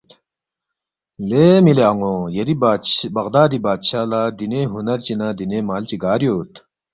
[1.27, 2.55] ”لے مِلی ان٘و یری
[3.15, 6.51] بغدادی بادشاہ لہ دِینے ہُنر چی نہ دِینے مال چی گار یود؟